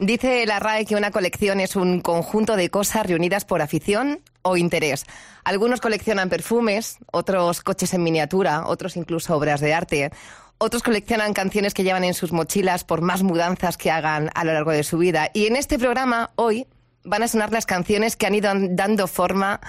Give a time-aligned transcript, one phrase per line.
[0.00, 4.56] Dice la RAE que una colección es un conjunto de cosas reunidas por afición o
[4.56, 5.04] interés.
[5.44, 10.10] Algunos coleccionan perfumes, otros coches en miniatura, otros incluso obras de arte.
[10.56, 14.54] Otros coleccionan canciones que llevan en sus mochilas por más mudanzas que hagan a lo
[14.54, 15.30] largo de su vida.
[15.34, 16.66] Y en este programa, hoy,
[17.04, 19.60] van a sonar las canciones que han ido dando forma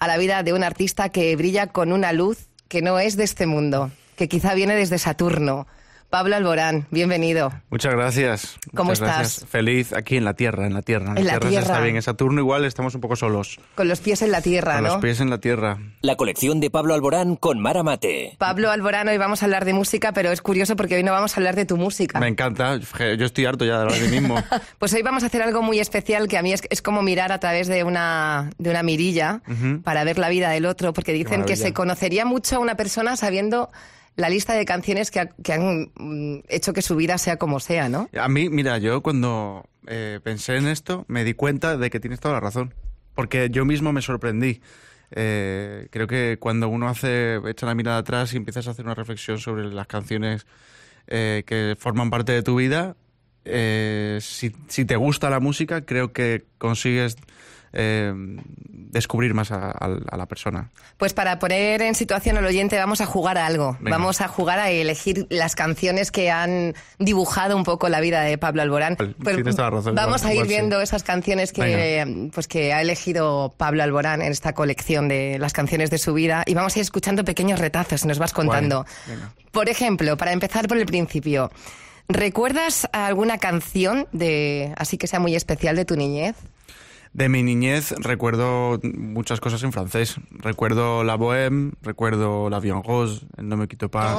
[0.00, 3.22] a la vida de un artista que brilla con una luz que no es de
[3.22, 5.68] este mundo, que quizá viene desde Saturno.
[6.10, 7.52] Pablo Alborán, bienvenido.
[7.68, 8.58] Muchas gracias.
[8.74, 9.44] ¿Cómo estás?
[9.48, 11.14] Feliz aquí en la Tierra, en la Tierra.
[11.16, 11.96] En, la tierra, está bien.
[11.96, 13.58] En Saturno igual estamos un poco solos.
[13.74, 14.88] Con los pies en la Tierra, con ¿no?
[14.90, 15.78] Con los pies en la Tierra.
[16.02, 18.36] La colección de Pablo Alborán con Mara Mate.
[18.38, 21.36] Pablo Alborán, hoy vamos a hablar de música, pero es curioso porque hoy no vamos
[21.36, 22.20] a hablar de tu música.
[22.20, 22.76] Me encanta.
[22.76, 24.40] Yo estoy harto ya de hablar de mí mismo.
[24.78, 27.32] pues hoy vamos a hacer algo muy especial que a mí es, es como mirar
[27.32, 29.42] a través de una, de una mirilla
[29.82, 33.16] para ver la vida del otro, porque dicen que se conocería mucho a una persona
[33.16, 33.70] sabiendo
[34.16, 35.20] la lista de canciones que,
[35.52, 38.08] han mm, hecho que su vida sea como sea, ¿no?
[38.18, 42.20] A mí, mira, yo cuando eh, pensé en esto me di cuenta de que tienes
[42.20, 42.74] toda la razón,
[43.14, 44.60] porque yo mismo me sorprendí.
[45.10, 48.94] Eh, creo que cuando uno hace echa la mirada atrás y empiezas a hacer una
[48.94, 50.46] reflexión sobre las canciones
[51.06, 52.96] eh, que forman parte de tu vida,
[53.44, 57.16] si, si, te gusta la música, creo que consigues
[57.78, 58.12] eh,
[58.96, 59.74] descubrir más a,
[60.16, 60.70] la persona.
[60.96, 63.76] Pues para poner en situación al oyente vamos a jugar a algo.
[63.80, 68.38] Vamos a jugar a elegir las canciones que han dibujado un poco la vida de
[68.38, 68.96] Pablo Alborán.
[68.96, 69.36] Pues,
[69.94, 74.54] vamos a ir viendo esas canciones que, pues que ha elegido Pablo Alborán en esta
[74.54, 78.08] colección de las canciones de su vida y vamos a ir escuchando pequeños retazos y
[78.08, 78.86] nos vas contando.
[79.52, 81.50] Por ejemplo, para empezar por el principio,
[82.08, 86.36] ¿recuerdas alguna canción de así que sea muy especial de tu niñez?
[87.16, 90.16] De mi niñez recuerdo muchas cosas en francés.
[90.32, 94.14] Recuerdo La Bohème, recuerdo La Vion Rose, El No me quito pas.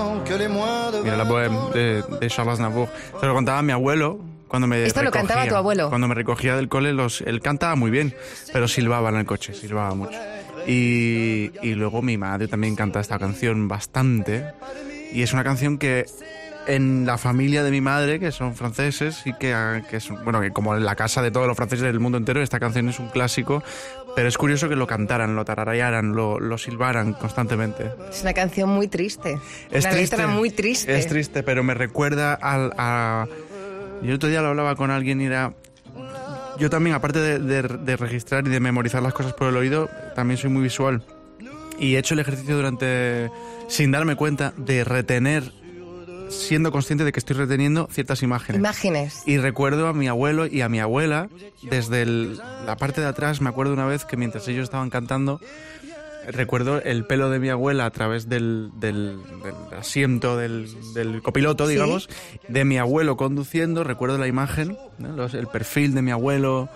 [1.04, 2.90] Mira, La Bohème de, Charles Aznavour.
[3.20, 5.90] Se lo contaba a mi abuelo cuando me ¿Esto lo cantaba tu abuelo?
[5.90, 8.16] Cuando me recogía del cole, los, él cantaba muy bien,
[8.52, 10.18] pero silbaba en el coche, silbaba mucho.
[10.66, 14.54] Y, y luego mi madre también canta esta canción bastante.
[15.14, 16.08] Y es una canción que
[16.68, 20.52] en la familia de mi madre, que son franceses, y que, que es, bueno, que
[20.52, 23.08] como en la casa de todos los franceses del mundo entero, esta canción es un
[23.08, 23.64] clásico,
[24.16, 27.92] pero es curioso que lo cantaran, lo tararayaran, lo, lo silbaran constantemente.
[28.10, 29.40] Es una canción muy triste.
[29.72, 30.98] Es una triste, letra muy triste.
[30.98, 33.28] Es triste, pero me recuerda al, a...
[34.02, 35.54] Yo otro día lo hablaba con alguien y era...
[36.60, 40.38] Yo también, aparte de, de registrar y de memorizar las cosas por el oído, también
[40.38, 41.04] soy muy visual.
[41.80, 43.30] Y he hecho el ejercicio durante,
[43.68, 45.52] sin darme cuenta, de retener
[46.30, 48.60] siendo consciente de que estoy reteniendo ciertas imágenes.
[48.60, 49.24] Imágenes.
[49.26, 51.30] Y recuerdo a mi abuelo y a mi abuela,
[51.62, 55.40] desde la parte de atrás, me acuerdo una vez que mientras ellos estaban cantando,
[56.28, 59.20] recuerdo el pelo de mi abuela a través del, del,
[59.78, 62.10] asiento del, copiloto, digamos,
[62.48, 64.78] de mi abuelo conduciendo, recuerdo la imagen,
[65.34, 66.70] el perfil de mi abuelo,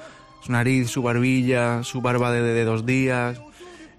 [0.44, 3.42] su nariz, su barbilla, su barba de, dos días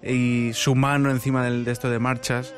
[0.01, 2.53] y su mano encima del, de esto de marchas.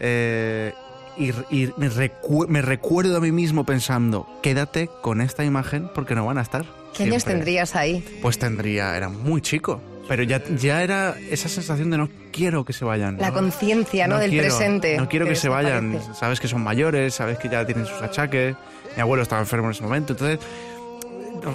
[0.00, 0.72] Eh,
[1.18, 6.42] y, me, recuerdo a mí mismo pensando, quédate con esta imagen porque no van a
[6.42, 6.64] estar.
[6.96, 8.04] ¿Qué años tendrías ahí?
[8.22, 9.80] Pues tendría, era muy chico.
[10.08, 13.18] Pero ya, ya era esa sensación de no quiero que se vayan.
[13.18, 14.18] La conciencia, ¿no?
[14.18, 14.96] Del presente.
[14.96, 16.00] No quiero que, se vayan.
[16.14, 18.56] Sabes que son mayores, sabes que ya tienen sus achaques.
[18.96, 20.14] Mi abuelo estaba enfermo en ese momento.
[20.14, 20.38] Entonces,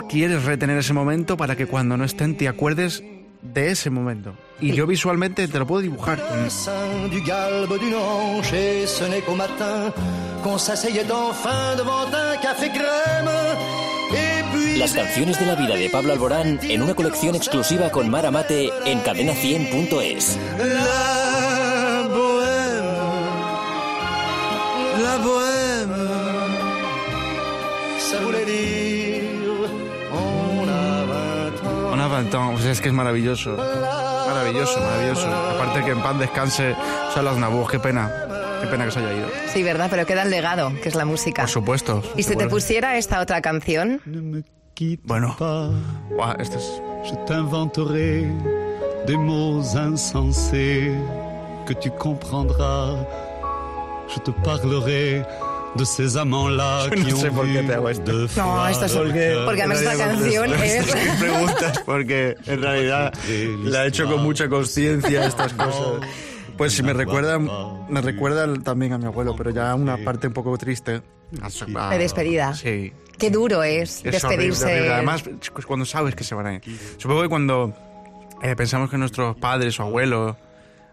[0.07, 3.03] quieres retener ese momento para que cuando no estén te acuerdes
[3.43, 4.33] de ese momento.
[4.59, 6.19] Y yo visualmente te lo puedo dibujar.
[14.77, 18.69] Las canciones de la vida de Pablo Alborán en una colección exclusiva con Mara Mate
[18.85, 20.37] en cadena100.es.
[20.57, 22.85] La bohème,
[25.01, 25.52] la bohème,
[32.31, 33.57] pues es que es maravilloso.
[33.57, 35.27] Maravilloso, maravilloso.
[35.27, 36.75] Aparte que en pan descanse
[37.13, 38.11] Salas Nabú, qué pena.
[38.61, 39.27] Qué pena que se haya ido.
[39.51, 41.43] Sí, verdad, pero queda el legado, que es la música.
[41.43, 42.01] Por supuesto.
[42.15, 44.01] ¿Y si te pusiera esta otra canción?
[45.03, 46.81] Bueno, wow, este es...
[47.03, 48.31] Je t'inventerai
[49.05, 50.95] des mots insensés
[51.65, 53.05] que tu comprendras.
[54.07, 55.25] Je te parlerai
[55.75, 58.11] de ces amants-là no sé por qué te hago esto.
[58.35, 60.85] No, esto es porque, porque además esta canción es...
[61.19, 63.13] preguntas porque en realidad
[63.63, 66.07] la he hecho con mucha conciencia estas cosas.
[66.57, 70.33] Pues sí, me recuerda, me recuerda también a mi abuelo, pero ya una parte un
[70.33, 71.01] poco triste.
[71.31, 72.53] De despedida.
[72.53, 72.93] Sí.
[73.17, 74.89] Qué duro es, despedirse.
[74.89, 75.23] Además,
[75.65, 76.61] cuando sabes que se van a ir.
[76.97, 77.73] Supongo que cuando
[78.43, 80.35] eh, pensamos que nuestros padres o abuelos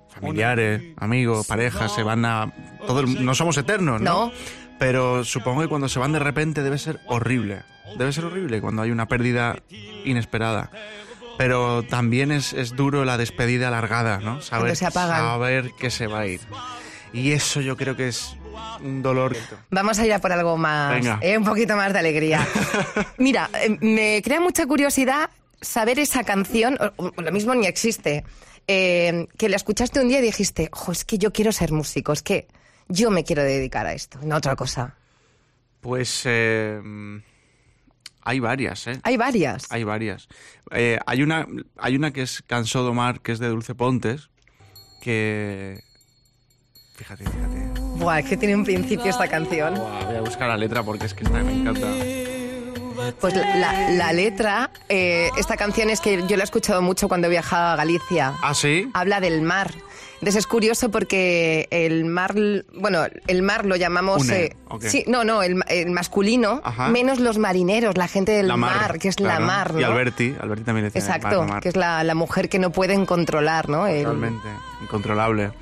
[0.08, 2.52] familiares, amigos, parejas, se van a...
[2.86, 4.26] Todo no somos eternos, ¿no?
[4.26, 4.32] No,
[4.80, 7.62] Pero supongo que cuando se van de repente debe ser horrible.
[7.98, 9.58] Debe ser horrible cuando hay una pérdida
[10.06, 10.70] inesperada.
[11.36, 14.40] Pero también es, es duro la despedida alargada, ¿no?
[14.40, 16.40] Saber, se saber que se va a ir.
[17.12, 18.34] Y eso yo creo que es
[18.82, 19.36] un dolor.
[19.70, 21.18] Vamos a ir a por algo más, Venga.
[21.20, 22.46] eh, un poquito más de alegría.
[23.18, 25.28] Mira, eh, me crea mucha curiosidad
[25.60, 26.78] saber esa canción,
[27.16, 28.24] lo mismo ni existe,
[28.66, 32.12] eh, que la escuchaste un día y dijiste, ojo, es que yo quiero ser músico,
[32.14, 32.48] es que
[32.90, 34.94] yo me quiero dedicar a esto, no a otra cosa.
[35.80, 36.78] Pues eh,
[38.22, 39.00] hay varias, ¿eh?
[39.02, 39.66] Hay varias.
[39.70, 40.28] Hay varias.
[40.72, 41.46] Eh, hay, una,
[41.78, 44.28] hay una que es Cansó Domar, que es de Dulce Pontes,
[45.00, 45.80] que...
[46.96, 47.80] Fíjate, fíjate.
[47.96, 49.74] Buah, es que tiene un principio esta canción.
[49.74, 51.86] Buah, voy a buscar la letra porque es que esta me encanta.
[53.18, 57.08] Pues la, la- la letra, eh, esta canción es que yo la he escuchado mucho
[57.08, 58.34] cuando viajaba a Galicia.
[58.42, 58.90] ¿Ah, sí?
[58.92, 59.72] habla del mar.
[60.20, 62.34] Entonces es curioso porque el mar,
[62.74, 64.20] bueno, el mar lo llamamos...
[64.22, 64.82] Une, eh, ok.
[64.84, 66.88] Sí, no, no, el, el masculino, Ajá.
[66.90, 69.46] menos los marineros, la gente del La mar, que es la claro.
[69.46, 69.80] mar, ¿no?
[69.80, 71.62] Y Alberti, Alberti también decía Exacto, mar, la mar.
[71.62, 73.86] que es la, la mujer que no pueden controlar, ¿no?
[73.86, 74.46] El- Totalmente,
[74.82, 75.52] incontrolable.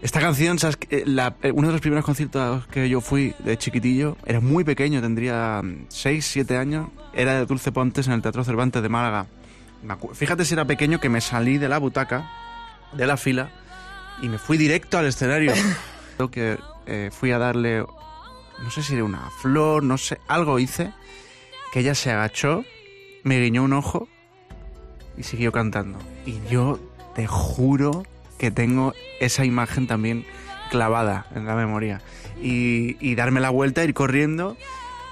[0.00, 0.78] Esta canción, ¿sabes?
[1.04, 5.00] La- eh, uno de los primeros conciertos que yo fui de chiquitillo, era muy pequeño,
[5.00, 9.26] tendría 6, 7 años, era de Dulce Pontes en el Teatro Cervantes de Málaga.
[10.14, 12.30] Fíjate si era pequeño que me salí de la butaca,
[12.92, 13.50] de la fila,
[14.22, 15.52] y me fui directo al escenario.
[16.16, 17.80] Creo que eh, fui a darle,
[18.62, 20.92] no sé si era una flor, no sé, algo hice,
[21.72, 22.64] que ella se agachó,
[23.22, 24.08] me guiñó un ojo
[25.16, 25.98] y siguió cantando.
[26.24, 26.78] Y yo
[27.14, 28.04] te juro
[28.38, 30.24] que tengo esa imagen también
[30.70, 32.02] clavada en la memoria.
[32.42, 34.56] Y, y darme la vuelta, ir corriendo.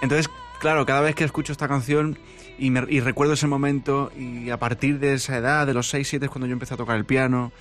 [0.02, 0.28] Entonces,
[0.60, 2.18] claro, cada vez que escucho esta canción
[2.58, 6.06] y, me- y recuerdo ese momento, y a partir de esa edad, de los 6,
[6.08, 7.52] 7, es cuando yo empecé a tocar el piano.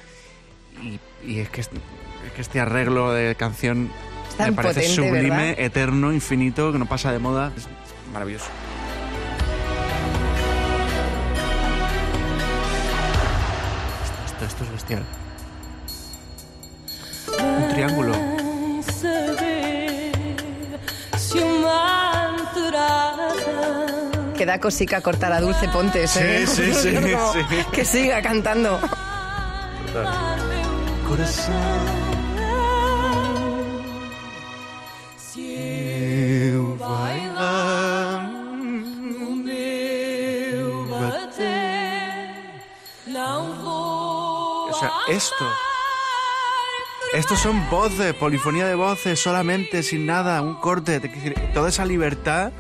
[0.81, 1.69] Y, y es, que, es
[2.35, 3.89] que este arreglo de canción
[4.31, 5.55] Es me parece potente, sublime, ¿verdad?
[5.59, 7.51] eterno, infinito, que no pasa de moda.
[7.55, 7.67] Es
[8.11, 8.47] maravilloso.
[14.25, 15.03] Esto, esto es bestial.
[17.39, 18.13] Un triángulo.
[24.43, 26.45] Que da cosica cortar a Dulce Pontes, ¿eh?
[26.45, 27.65] Sí, sí, sí, sí.
[27.71, 28.77] Que siga cantando.
[36.35, 36.75] Meu
[44.67, 45.45] O sea, esto.
[47.13, 50.99] Estos son voces, polifonía de voces, solamente, sin nada, un corte.
[51.53, 52.51] Toda esa libertad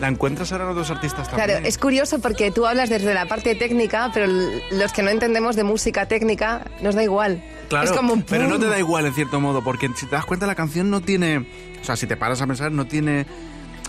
[0.00, 1.48] la encuentras ahora en otros artistas también.
[1.48, 4.26] Claro, es curioso porque tú hablas desde la parte técnica, pero
[4.70, 7.42] los que no entendemos de música técnica nos da igual.
[7.68, 10.12] Claro, es como un pero no te da igual en cierto modo, porque si te
[10.12, 11.38] das cuenta la canción no tiene,
[11.80, 13.26] o sea, si te paras a pensar, no tiene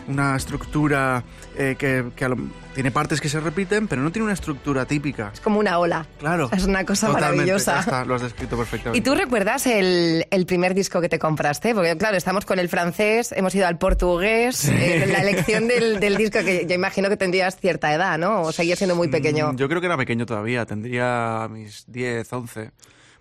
[0.08, 1.24] una estructura
[1.58, 2.38] eh, que, que lo-
[2.74, 5.32] tiene partes que se repiten, pero no tiene una estructura típica.
[5.34, 6.06] Es como una ola.
[6.20, 6.50] Claro.
[6.54, 7.74] Es una cosa Totalmente, maravillosa.
[7.74, 9.00] ya está, lo has descrito perfectamente.
[9.00, 11.74] ¿Y tú recuerdas el, el primer disco que te compraste?
[11.74, 16.18] Porque claro, estamos con el francés, hemos ido al portugués, eh, la elección del, del
[16.18, 18.44] disco que yo imagino que tendrías cierta edad, ¿no?
[18.44, 19.54] O seguías siendo muy pequeño.
[19.54, 22.72] Mm, Yo creo que era pequeño todavía, tendría mis 10, 11.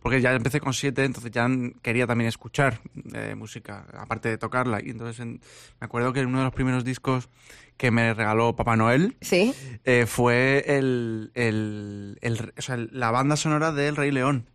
[0.06, 1.48] Porque ya empecé con 7, entonces ya
[1.82, 2.78] quería también escuchar
[3.12, 4.78] eh, música, aparte de tocarla.
[4.80, 5.40] Y entonces en-
[5.80, 7.28] me acuerdo que uno de los primeros discos
[7.76, 9.52] que me regaló Papá Noel ¿Sí?
[9.84, 14.46] eh, fue el, el- el- o sea, la banda sonora de El Rey León.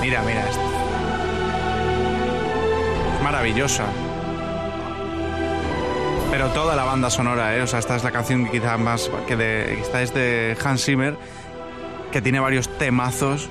[0.00, 0.62] Mira, mira esto.
[3.16, 3.84] Es maravillosa.
[6.30, 7.60] Pero toda la banda sonora, ¿eh?
[7.60, 9.10] O sea, esta es la canción quizá más...
[9.28, 11.14] que de, esta es de Hans Zimmer,
[12.10, 13.50] que tiene varios temazos.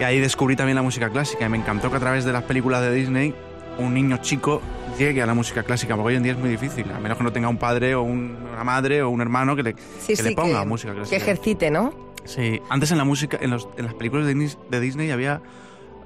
[0.00, 1.46] Y ahí descubrí también la música clásica.
[1.46, 3.34] Y me encantó que a través de las películas de Disney
[3.78, 4.60] un niño chico
[4.98, 7.24] llegue a la música clásica, porque hoy en día es muy difícil, a menos que
[7.24, 10.16] no tenga un padre o un- una madre o un hermano que le, Sí, que
[10.16, 11.16] sí, le ponga que, música que clásica.
[11.16, 11.94] ejercite, ¿no?
[12.26, 15.40] Sí, antes en la música, en, los- en las películas de, Dis- de Disney había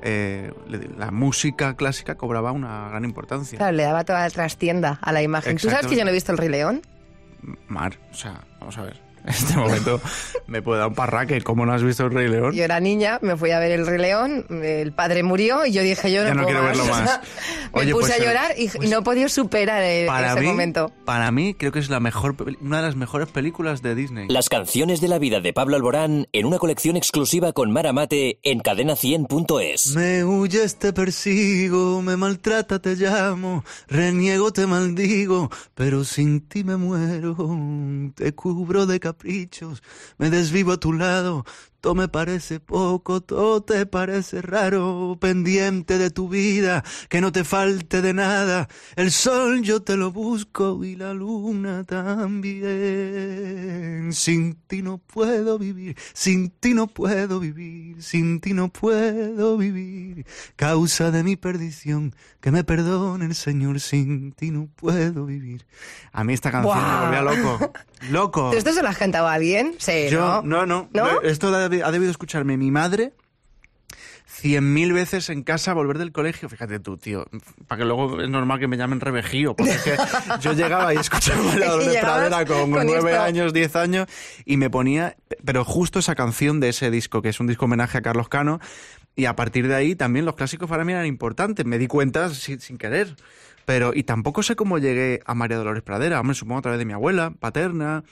[0.02, 0.52] eh,
[0.96, 3.58] la música clásica cobraba una gran importancia.
[3.58, 5.56] Claro, le daba toda la trastienda a la imagen.
[5.56, 6.82] ¿Tú sabes que yo no he visto El Rey León?
[7.66, 9.00] Mar, o sea, vamos a ver.
[9.26, 10.00] En este momento
[10.46, 11.40] me puede dar un parraque.
[11.42, 12.52] ¿Cómo no has visto el Rey León?
[12.54, 15.82] Yo era niña, me fui a ver El Rey León, el padre murió y yo
[15.82, 17.20] dije, yo no, Ya no puedo quiero verlo más.
[17.74, 20.40] me Oye, puse pues, a llorar y, pues, no he podido superar eh, Para ese
[20.40, 20.92] mí, momento.
[21.04, 24.28] para mí creo que es la mejor, una de las mejores películas de Disney.
[24.28, 28.38] Las canciones de la vida de Pablo Alborán en una colección exclusiva con Mara Mate
[28.44, 29.96] en cadena100.es.
[29.96, 36.76] Me huyes, te persigo, me maltrata, te llamo, reniego, te maldigo, pero sin ti me
[36.76, 37.36] muero,
[38.14, 39.82] te cubro de cap caprichos,
[40.18, 41.44] me desvivo a tu lado,
[41.86, 47.44] todo me parece poco, todo te parece raro, pendiente de tu vida, que no te
[47.44, 48.66] falte de nada.
[48.96, 52.66] El sol yo te lo busco y la luna también.
[54.12, 60.26] Sin ti no puedo vivir, sin ti no puedo vivir, sin ti no puedo vivir.
[60.56, 65.66] Causa de mi perdición, que me perdone el Señor, sin ti no puedo vivir.
[66.12, 67.72] A mí esta canción me volvía loco.
[68.10, 68.52] Loco.
[68.52, 69.74] ¿Esto se lo has cantado a alguien?
[69.78, 70.88] Sí, Yo, no, no.
[70.92, 71.20] ¿No?
[71.22, 73.12] Esto ha ha debido escucharme mi madre
[74.26, 76.48] cien mil veces en casa a volver del colegio.
[76.48, 77.26] Fíjate tú, tío.
[77.66, 79.54] Para que luego es normal que me llamen revejío.
[79.54, 79.96] Porque es que
[80.40, 84.06] yo llegaba y escuchaba la llegabas Pradera con, nueve años, diez años,
[84.44, 85.16] y me ponía.
[85.44, 88.60] Pero justo esa canción de ese disco, que es un disco homenaje a Carlos Cano.
[89.14, 91.64] Y a partir de ahí también los clásicos para mí eran importantes.
[91.64, 93.16] Me di cuenta sin, sin querer.
[93.64, 96.20] Pero, y tampoco sé cómo llegué a María Dolores Pradera.
[96.20, 98.04] Hombre, supongo a través de mi abuela paterna.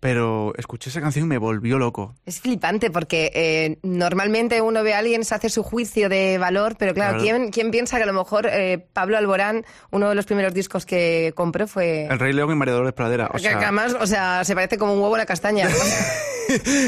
[0.00, 2.14] Pero escuché esa canción y me volvió loco.
[2.24, 6.76] Es flipante porque eh, normalmente uno ve a alguien, se hace su juicio de valor,
[6.78, 7.24] pero claro, Claro.
[7.24, 10.86] ¿quién, quién piensa que a lo mejor eh, Pablo Alborán, uno de los primeros discos
[10.86, 12.06] que compró fue...
[12.06, 13.26] El Rey León y María Dolores Pradera.
[13.26, 15.68] O que sea, además, o sea, se parece como un huevo a la castaña.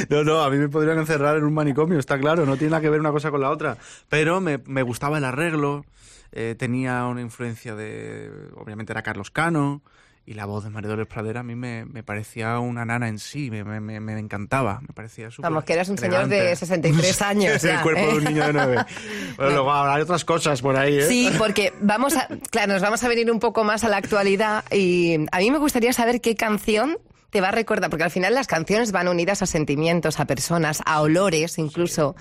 [0.09, 2.81] no, no, a mí me podrían encerrar en un manicomio, está claro, no tiene nada
[2.81, 3.77] que ver una cosa con la otra.
[4.09, 5.85] Pero me, me gustaba el arreglo,
[6.33, 8.31] eh, tenía una influencia de.
[8.57, 9.83] Obviamente era Carlos Cano,
[10.31, 13.19] y la voz de María Dolores Pradera a mí me, me parecía una nana en
[13.19, 15.51] sí, me, me, me- encantaba, me parecía súper.
[15.51, 16.57] Vamos, que eras un señor de elegante.
[16.67, 17.65] 63 años.
[17.65, 18.07] el cuerpo ¿eh?
[18.13, 18.77] de un niño de nueve.
[19.37, 21.03] Bueno, luego habrá otras cosas por ahí, ¿eh?
[21.09, 24.63] Sí, porque vamos a, claro, nos vamos a venir un poco más a la actualidad
[24.71, 26.97] y a mí me gustaría saber qué canción
[27.31, 30.83] te va a recordar, porque al final las canciones van unidas a sentimientos, a personas,
[30.85, 32.17] a olores incluso.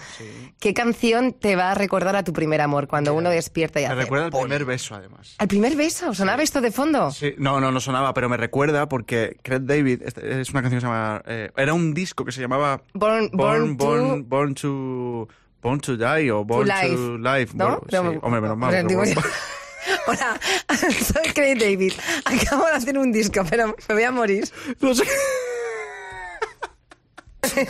[0.59, 3.87] ¿Qué canción te va a recordar a tu primer amor cuando uno despierta y Me
[3.89, 5.35] hace recuerda al primer beso, además.
[5.37, 6.13] ¿Al primer beso?
[6.13, 7.11] ¿Sonaba esto de fondo?
[7.11, 10.79] Sí, no, no, no sonaba, pero me recuerda porque Craig David este- es una canción
[10.79, 11.21] que se llama.
[11.25, 12.81] eh, era un disco que se llamaba.
[12.93, 15.27] Born- Born to- Born, Born to.
[15.61, 17.51] Born to Die o Born life, to Life.
[17.57, 17.81] ¿No?
[17.89, 18.71] Sí, hombre, menos mal.
[18.71, 19.21] Pero bueno.
[19.87, 20.39] yo- Hola,
[21.13, 21.93] soy Craig David.
[22.25, 24.49] Acabo de hacer un disco, pero me voy a morir.
[24.81, 25.03] No sé.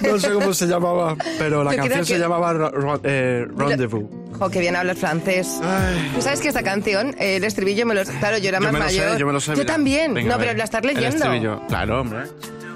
[0.02, 3.46] No sé cómo se llamaba, pero la Yo canción se que- llamaba Ro- Ro- eh,
[3.56, 4.06] Rendezvous.
[4.38, 5.60] Jo, que bien hablas francés.
[5.64, 6.12] Ay.
[6.16, 8.04] ¿Tú sabes que esta canción, el estribillo me lo...
[8.04, 9.14] Claro, yo era Yo más me lo mayor.
[9.14, 9.52] sé, yo me lo sé.
[9.52, 9.66] mira.
[9.66, 10.14] también.
[10.14, 11.18] Venga, no, pero la estás El leyendo.
[11.18, 11.62] estribillo.
[11.68, 12.24] Claro, hombre.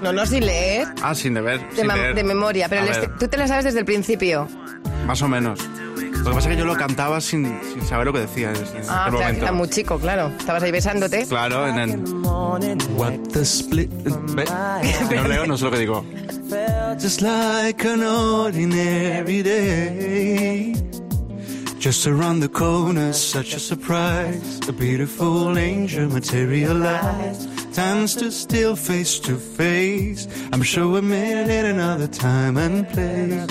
[0.02, 0.86] No, no, sin leer.
[1.02, 1.60] Ah, sin deber.
[1.70, 2.14] De, sin leer.
[2.14, 2.68] de memoria.
[2.68, 4.48] Pero el estri- tú te la sabes desde el principio.
[5.06, 5.60] Más o menos.
[6.22, 8.56] Lo que pasa es que yo lo cantaba sin, sin saber lo que decía en
[8.56, 9.42] ese Ah, momento.
[9.42, 10.30] era muy chico, claro.
[10.38, 11.26] Estabas ahí besándote.
[11.26, 11.98] Claro, en el...
[12.96, 13.90] What the split...
[13.92, 16.04] No leo, no sé lo que digo.
[17.00, 20.74] Just like an ordinary day
[21.80, 29.18] Just around the corner, such a surprise A beautiful angel materialized Time stood still face
[29.20, 33.46] to face I'm sure we met in another time and place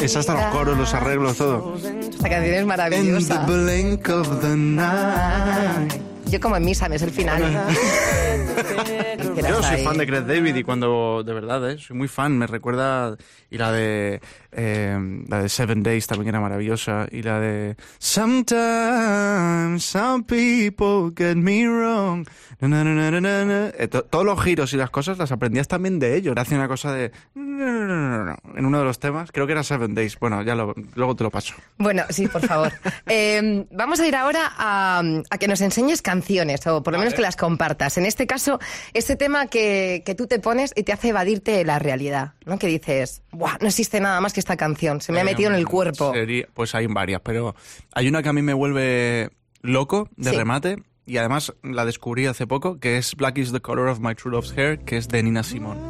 [0.00, 3.46] Es hasta los coros, los arreglos, todo Esta canción es In the maravillosa.
[3.46, 5.92] blink of the night.
[6.26, 7.42] Yo como en misa, me es el final.
[9.48, 11.78] Yo soy fan de Craig David y cuando, de verdad, ¿eh?
[11.78, 13.16] soy muy fan, me recuerda,
[13.50, 14.20] y la de,
[14.52, 21.36] eh, la de Seven Days también era maravillosa, y la de Sometimes some people get
[21.36, 22.26] me wrong.
[22.60, 23.68] Na, na, na.
[23.76, 26.34] Eh, to- todos los giros y las cosas las aprendías también de ellos.
[26.36, 27.10] Hacía una cosa de...
[27.34, 30.16] En uno de los temas, creo que era Seven Days.
[30.20, 31.54] Bueno, ya lo, luego te lo paso.
[31.78, 32.72] Bueno, sí, por favor.
[33.14, 37.14] Eh, vamos a ir ahora a, a que nos enseñes canciones, o por lo menos
[37.14, 37.98] que las compartas.
[37.98, 38.58] En este caso,
[38.94, 42.58] ese tema que, que tú te pones y te hace evadirte la realidad, ¿no?
[42.58, 45.56] Que dices, Buah, no existe nada más que esta canción, se me ha metido en
[45.56, 46.12] el cuerpo.
[46.12, 47.54] sería- pues hay varias, pero
[47.94, 49.30] hay una que a mí me vuelve
[49.62, 50.36] loco de Sí.
[50.36, 54.14] remate y además la descubrí hace poco, que es Black is the Color of My
[54.14, 55.80] True Love's Hair, que es de Nina Simone.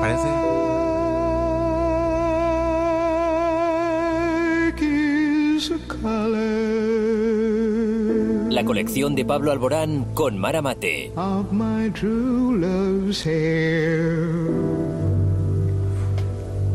[0.00, 0.41] ¿Parece?
[8.62, 11.10] La colección de Pablo Alborán con Mara Mate.
[11.16, 14.36] of my true love's hair,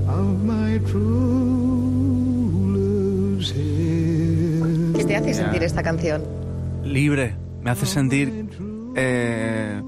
[0.09, 4.97] of my true love's hair.
[4.97, 6.25] ¿Qué te hace sentir esta canción?
[6.83, 7.35] Libre.
[7.61, 8.49] Me hace sentir
[8.97, 9.81] eh,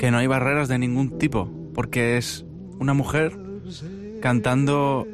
[0.00, 2.44] que no hay barreras de ningún tipo, porque es
[2.80, 3.38] una mujer
[4.20, 5.06] cantando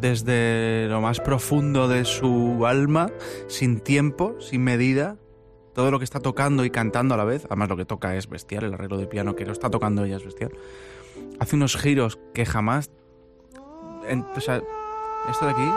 [0.00, 3.12] desde lo más profundo de su alma,
[3.46, 5.18] sin tiempo, sin medida,
[5.76, 8.30] todo lo que está tocando y cantando a la vez, además lo que toca es
[8.30, 10.50] bestial, el arreglo de piano que lo está tocando ella es bestial,
[11.38, 12.90] hace unos giros que jamás...
[14.34, 14.62] o sea,
[15.30, 15.70] esto de aquí...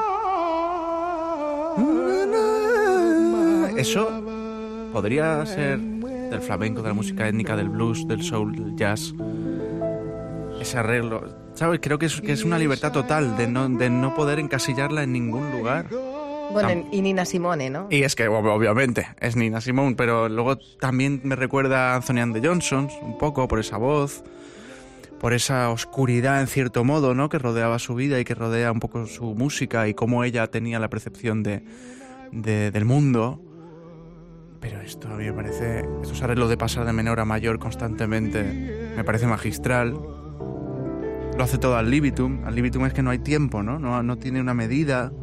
[3.78, 4.10] Eso
[4.94, 9.14] podría ser del flamenco, de la música étnica, del blues, del soul, del jazz.
[10.62, 11.24] Ese arreglo,
[11.56, 11.80] ¿sabes?
[11.82, 15.12] Creo que es, que es una libertad total de no, de no poder encasillarla en
[15.12, 15.88] ningún lugar.
[16.52, 17.88] Bueno, y Nina Simone, ¿no?
[17.90, 22.20] Y es que ob- obviamente es Nina Simone, pero luego también me recuerda a Anthony
[22.20, 24.24] and the Johnsons un poco por esa voz,
[25.20, 27.30] por esa oscuridad en cierto modo, ¿no?
[27.30, 30.80] Que rodeaba su vida y que rodea un poco su música y cómo ella tenía
[30.80, 31.64] la percepción de,
[32.32, 33.42] de- del mundo.
[34.60, 38.92] Pero esto a mí me parece, estos arreglos de pasar de menor a mayor constantemente,
[38.96, 39.92] me parece magistral.
[41.38, 42.44] Lo hace todo al libitum.
[42.44, 43.80] Al libitum es que no hay tiempo, ¿no?
[43.80, 45.14] No, no tiene una medida.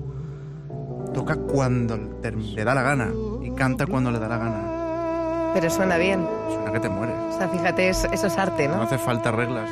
[1.16, 3.10] Toca cuando le da la gana
[3.42, 5.50] y canta cuando le da la gana.
[5.54, 6.24] Pero suena bien.
[6.48, 7.16] Suena que te mueres.
[7.34, 8.82] O sea, fíjate, es- eso es arte, No ¿no?
[8.82, 9.70] hace falta reglas,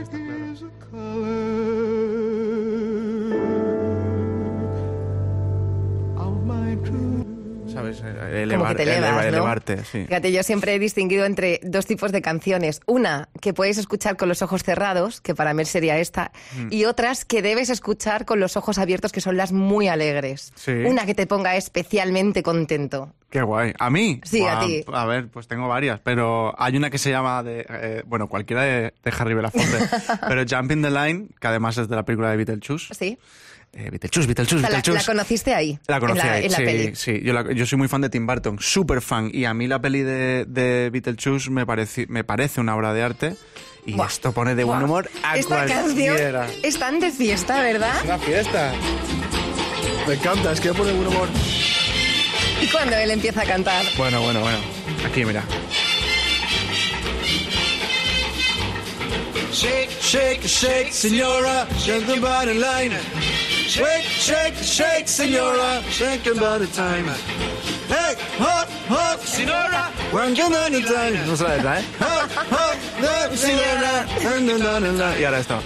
[7.74, 8.00] ¿Sabes?
[8.04, 9.28] Eh, Elevar, elevas, eleva- ¿no?
[9.28, 10.04] elevarte, sí.
[10.06, 12.80] Fíjate, yo siempre he distinguido entre dos tipos de canciones.
[12.86, 16.68] Una que puedes escuchar con los ojos cerrados, que para mí sería esta, Mm.
[16.70, 20.52] y otras que debes escuchar con los ojos abiertos, que son las muy alegres.
[20.54, 20.72] Sí.
[20.72, 23.12] Una que te ponga especialmente contento.
[23.30, 23.72] Qué guay.
[23.80, 24.20] ¿A mí?
[24.22, 24.84] Sí, a Buah, ti.
[24.92, 28.62] A ver, pues tengo varias, pero hay una que se llama, de, eh, bueno, cualquiera
[28.62, 29.76] de, de Harry Belafonte,
[30.28, 32.94] pero Jumping the Line, que además es de la película de Beetlejuice.
[32.94, 33.18] ¿Sí?
[33.76, 35.78] Eh, O sea, la, la conociste ahí.
[35.88, 36.94] La conocí en la, ahí, en la sí, peli.
[36.94, 37.20] sí.
[37.24, 39.30] Yo, la- yo soy muy fan de Tim Burton, súper fan.
[39.32, 40.90] Y a mí la peli de, de
[41.50, 43.36] me, parece me parece una obra de arte.
[43.86, 44.06] Y Buah.
[44.06, 46.46] esto pone de buen humor a Esta canción cualquiera.
[46.62, 47.92] es tan de fiesta, ¿verdad?
[48.04, 48.72] Una fiesta.
[50.08, 51.28] Me encanta, es que pone buen humor.
[52.62, 53.84] Y cuando él empieza a cantar.
[53.98, 54.58] Bueno, bueno, bueno.
[55.06, 55.42] Aquí, mira.
[59.54, 62.90] Shake, shake, shake, senora, shake the body line.
[63.68, 67.06] Shake, shake, shake, senora, shake the body time.
[67.86, 71.26] Hey, hop, hop, senora, on the time.
[71.26, 71.84] No se la ¿eh?
[72.00, 75.20] Hop, hop, hop, senora, and the body line.
[75.20, 75.60] Y ahora esto.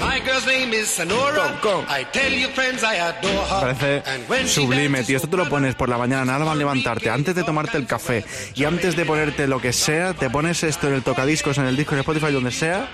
[0.00, 1.58] My girl's name is Sonora.
[1.62, 1.84] Go, go.
[1.88, 3.74] I tell you, friends, I adore her.
[3.74, 5.16] Parece sublime, tío.
[5.16, 8.24] Esto te lo pones por la mañana, nada más levantarte, antes de tomarte el café
[8.54, 11.76] y antes de ponerte lo que sea, te pones esto en el tocadiscos, en el
[11.76, 12.88] disco, en Spotify, donde sea,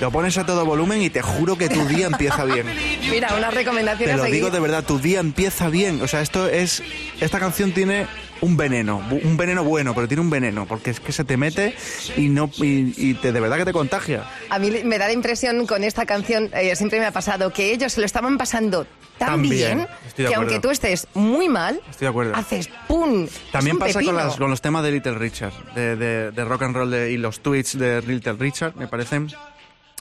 [0.00, 2.66] lo pones a todo volumen y te juro que tu día empieza bien.
[3.10, 6.00] Mira, unas recomendaciones Te lo a digo de verdad, tu día empieza bien.
[6.02, 6.82] O sea, esto es.
[7.20, 8.06] Esta canción tiene
[8.40, 11.74] un veneno, un veneno bueno, pero tiene un veneno, porque es que se te mete
[12.16, 14.24] y no y, y te, de verdad que te contagia.
[14.50, 17.72] A mí me da la impresión con esta canción, eh, siempre me ha pasado, que
[17.72, 18.86] ellos se lo estaban pasando
[19.18, 22.36] tan, Tan bien, que aunque tú estés muy mal, Estoy de acuerdo.
[22.36, 23.26] haces ¡pum!
[23.50, 26.44] También Es un pasa con, las- con los temas de Little Richard, de, de- de
[26.44, 29.26] rock and roll de- y los tweets de Little Richard, me parecen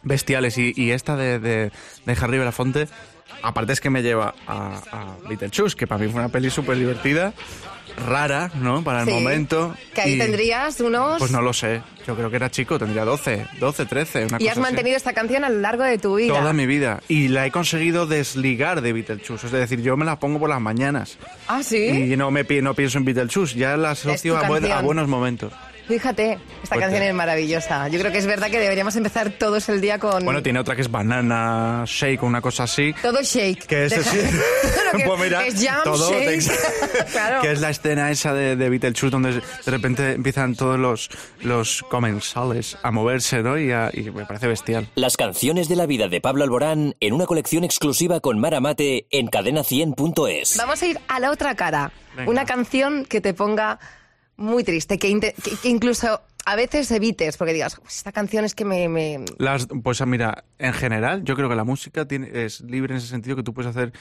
[0.03, 0.57] bestiales.
[0.57, 1.71] Y, y esta de, de,
[2.05, 2.87] de Harry Belafonte,
[3.41, 6.77] aparte es que me lleva a, a Little que para mí fue una peli súper
[6.77, 7.33] divertida,
[8.07, 8.83] rara, ¿no?
[8.83, 9.75] Para el Sí, momento.
[9.93, 11.17] Que ahí y- tendrías unos...
[11.19, 11.81] Pues no lo sé.
[12.05, 14.59] Yo creo que era chico, tendría 12, 12, 13, una y cosa has así.
[14.61, 16.33] mantenido esta canción a lo largo de tu vida.
[16.39, 17.01] Toda mi vida.
[17.09, 19.47] Y la he conseguido desligar de Beetlejuice.
[19.47, 21.17] Es decir, yo me la pongo por las mañanas.
[21.47, 21.85] Ah, sí.
[22.11, 23.57] Y no, me, no pienso en Beetlejuice.
[23.57, 25.51] Ya la asocio a, buen- a buenos momentos.
[25.87, 26.81] Fíjate, esta Fuerte.
[26.83, 27.87] canción es maravillosa.
[27.87, 30.75] Yo creo que es verdad que deberíamos empezar todos el día con Bueno, tiene otra
[30.75, 32.93] que es Banana Shake o una cosa así.
[33.01, 33.65] todo shake.
[33.65, 34.17] Que es, Deja- sí.
[34.75, 36.43] Todo lo que Pues mira, es jam todo shake.
[36.45, 37.41] te- claro.
[37.41, 41.09] que es la escena esa de, de Beetlejuice donde de repente empiezan todos los,
[41.41, 43.57] los comensales a moverse, ¿no?
[43.57, 44.87] Y, a- y me parece bestial.
[44.95, 49.07] Las canciones de la vida de Pablo Alborán en una colección exclusiva con Mara Mate
[49.11, 50.57] en cadena100.es.
[50.57, 51.91] Vamos a ir a la otra cara.
[52.15, 52.29] Venga.
[52.31, 53.79] Una canción que te ponga
[54.37, 58.45] muy triste, que, inte- que- que incluso a veces evites, porque digas, "Pues esta canción
[58.45, 58.87] es que me...
[58.87, 62.99] me- Las, pues mira, en general, yo creo que la música tiene, es libre en
[62.99, 63.91] ese sentido que tú puedes hacer.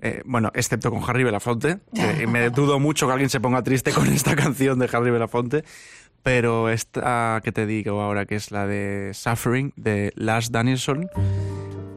[0.00, 3.90] eh, bueno, excepto con Harry Belafonte, que me dudo mucho que alguien se ponga triste
[3.90, 5.64] con esta canción de Harry Belafonte,
[6.22, 11.08] pero esta que te digo ahora, que es la de Suffering, de Lars Danielson,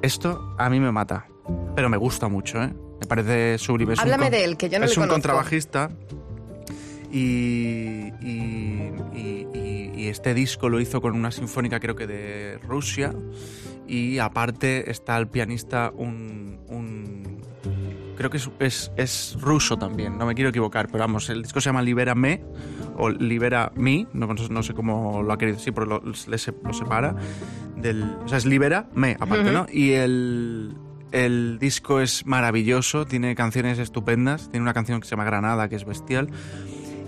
[0.01, 1.27] esto a mí me mata,
[1.75, 2.73] pero me gusta mucho, ¿eh?
[3.01, 3.93] Me parece sublime.
[3.97, 5.13] Háblame de él, que yo no Es le un conozco.
[5.15, 5.91] contrabajista
[7.12, 13.13] y, y- y- y- este disco lo hizo con una sinfónica creo que de Rusia
[13.88, 17.41] y aparte está el pianista un, un-
[18.17, 21.62] creo que es, es- es ruso también, no me quiero equivocar, pero vamos, el disco
[21.62, 22.43] se llama Libera Me
[22.97, 27.15] o Libera Me, no, no sé cómo lo ha querido decir, pero lo, lo separa
[27.78, 29.65] del, o sea, es Libera Me aparte, ¿no?
[29.71, 30.76] Y el
[31.12, 35.76] el disco es maravilloso, tiene canciones estupendas, tiene una canción que se llama Granada, que
[35.76, 36.30] es bestial.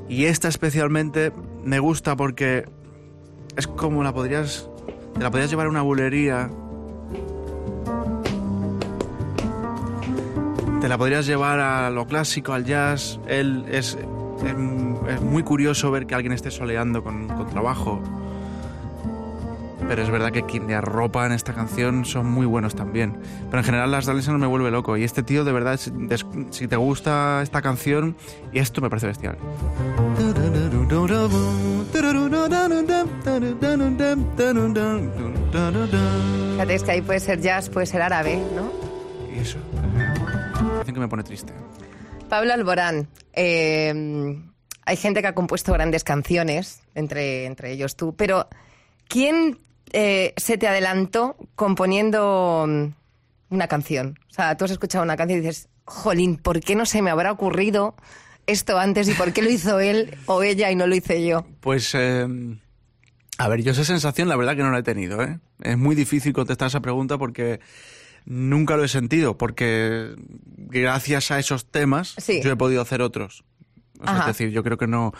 [0.10, 1.32] Y esta especialmente
[1.64, 2.66] me gusta porque
[3.56, 4.70] es como la podrías.
[5.14, 6.50] Te la podrías llevar a una bulería.
[10.82, 13.20] Te la podrías llevar a lo clásico, al jazz.
[13.28, 13.98] Él es
[14.48, 14.56] es,
[15.16, 18.02] es muy curioso ver que alguien esté soleando con, con trabajo.
[19.94, 23.16] Pero es verdad que quien le arropa en esta canción son muy buenos también.
[23.46, 24.98] Pero en general las Daleson me vuelve loco.
[24.98, 25.80] Y este tío, de verdad,
[26.50, 28.18] si, te gusta esta canción,
[28.52, 29.38] y esto me parece bestial.
[36.54, 38.72] Fíjate, es que ahí puede ser jazz, puede ser árabe, ¿no?
[39.32, 39.60] Y eso.
[40.80, 41.54] Dicen que me pone triste.
[42.30, 44.42] Pablo Alborán, eh,
[44.86, 48.48] hay gente que ha compuesto grandes canciones, entre, entre ellos tú, pero
[49.08, 49.60] ¿quién
[49.92, 54.18] eh, se te adelantó componiendo mm, una canción?
[54.30, 57.10] O sea, tú has escuchado una canción y dices, jolín, ¿por qué no se me
[57.12, 57.96] habrá ocurrido
[58.48, 61.46] esto antes y por qué lo hizo él o ella y no lo hice yo?
[61.60, 62.28] Pues, eh,
[63.38, 65.22] a ver, yo esa sensación la verdad que no la he tenido.
[65.24, 65.40] ¿eh?
[65.62, 67.60] Es muy difícil contestar esa pregunta porque
[68.26, 70.14] nunca lo he sentido, porque
[70.58, 72.42] gracias a esos temas Sí.
[72.44, 73.44] yo he podido hacer otros.
[74.00, 74.30] O sea, Ajá.
[74.32, 75.14] es decir, yo creo que no...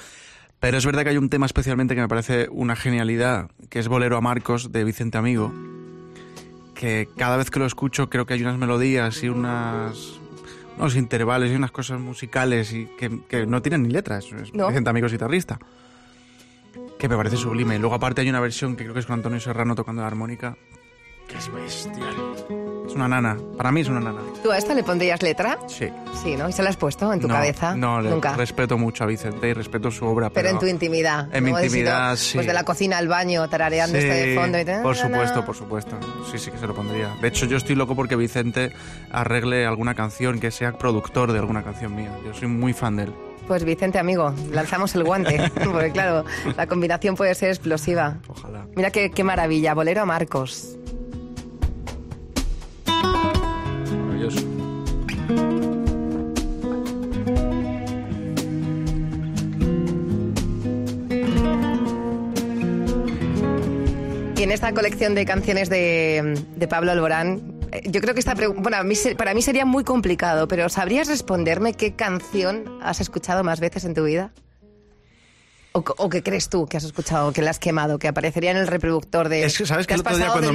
[0.64, 3.90] Pero es verdad que hay un tema especialmente que me parece una genialidad, que es
[3.90, 5.54] Bolero a Marcos de Vicente Amigo,
[6.74, 10.22] que cada vez que lo escucho creo que hay unas melodías y unas
[10.78, 14.28] unos intervalos y unas cosas musicales y que, que no tienen ni letras.
[14.54, 14.70] No.
[14.70, 15.60] Vicente Amigo es guitarrista.
[16.98, 17.76] Que me parece sublime.
[17.76, 20.08] Y luego aparte hay una versión que creo que es con Antonio Serrano tocando la
[20.08, 20.56] armónica,
[21.28, 22.16] que es bestial.
[22.86, 23.38] Es una nana.
[23.58, 24.20] Para mí es una nana.
[24.44, 25.58] ¿Tú a esta le pondrías letra?
[25.68, 25.88] Sí.
[26.22, 26.50] Sí, ¿no?
[26.50, 27.76] ¿Y se la has puesto en tu no, cabeza?
[27.76, 28.36] No, le Nunca.
[28.36, 30.30] respeto mucho a Vicente y respeto su obra.
[30.30, 31.34] Pero en tu intimidad.
[31.34, 32.38] En mi intimidad, sí.
[32.38, 34.60] Pues de la cocina al baño, tarareando esto de Sí, fondo.
[34.60, 35.98] Y por supuesto, por supuesto.
[36.32, 37.16] Sí, sí que se lo pondría.
[37.22, 38.72] De hecho, yo estoy loco porque Vicente
[39.12, 42.12] arregle alguna canción, que sea productor de alguna canción mía.
[42.26, 43.14] Yo soy muy fan de él.
[43.48, 45.52] Pues Vicente, amigo, lanzamos el guante.
[45.66, 46.24] Porque claro,
[46.56, 48.18] la combinación puede ser explosiva.
[48.30, 48.66] Ojalá.
[48.76, 49.74] Mira qué, qué maravilla.
[49.74, 50.78] Bolero a Marcos.
[64.36, 68.62] Y en esta colección de canciones de, Pablo Alborán, eh, yo creo que esta pregunta,
[68.62, 68.78] bueno,
[69.18, 73.94] para mí sería muy complicado, pero ¿sabrías responderme qué canción has escuchado más veces en
[73.94, 74.32] tu vida?
[75.76, 78.58] ¿O, o qué crees tú que has escuchado, que la has quemado, que aparecería en
[78.58, 79.44] el reproductor de...
[79.44, 80.54] Es que, ¿sabes que has el otro día cuando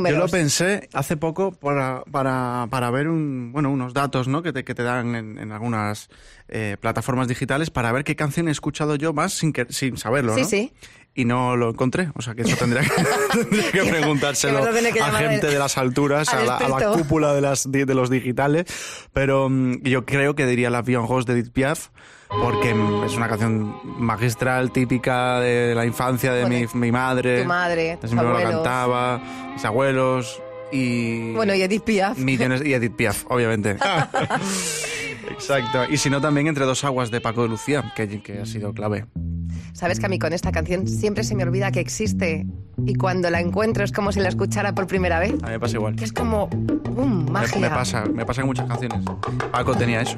[0.00, 0.10] me...
[0.10, 4.42] Yo lo pensé hace poco para, para, para ver un, bueno, unos datos ¿no?
[4.42, 6.08] que, te, que te dan en, en algunas
[6.48, 10.34] eh, plataformas digitales para ver qué canción he escuchado yo más sin, que, sin saberlo,
[10.34, 10.48] Sí, ¿no?
[10.48, 10.72] sí.
[11.16, 12.10] Y no lo encontré.
[12.16, 12.90] O sea, que eso tendría que,
[13.38, 16.68] tendría que preguntárselo Que a a gente al- de las alturas, a al la, a
[16.68, 18.64] la cúpula de, las, de, los digitales.
[19.12, 21.88] Pero mm, yo creo que diría la Vion Rose de Edith Piaf.
[22.28, 27.42] Porque mm, es una canción magistral, típica de la infancia de mi, Bueno, mi madre.
[27.42, 28.62] tu madre, tus Siempre me lo abuelos.
[28.62, 29.22] cantaba,
[29.52, 31.32] mis abuelos y...
[31.34, 32.18] Bueno, y Edith Piaf.
[32.18, 33.76] Millones, y Edith Piaf, obviamente.
[35.30, 35.84] Exacto.
[35.90, 38.72] Y si no, también Entre dos aguas de Paco de Lucía, que, que ha sido
[38.72, 39.06] clave.
[39.72, 42.46] Sabes que a mí con esta canción siempre se me olvida que existe
[42.86, 45.32] y cuando la encuentro es como si la escuchara por primera vez.
[45.42, 45.96] A mí me pasa igual.
[45.96, 47.24] Que es como, ¡pum!
[47.24, 47.60] Me, Magia.
[47.60, 49.00] me pasa, me pasa en muchas canciones.
[49.50, 50.16] Paco tenía eso.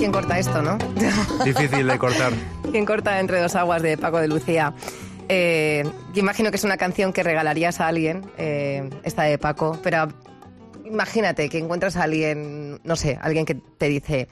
[0.00, 0.78] Quién corta esto, ¿no?
[1.44, 2.32] Difícil de cortar.
[2.70, 4.72] ¿Quién corta entre dos aguas de Paco de Lucía?
[5.28, 5.84] Eh,
[6.14, 10.08] imagino que es una canción que regalarías a alguien, eh, esta de Paco, pero
[10.86, 14.28] imagínate que encuentras a alguien, no sé, alguien que te dice,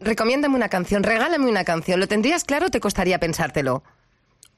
[0.00, 3.82] recomiéndame una canción, regálame una canción, ¿lo tendrías claro o te costaría pensártelo?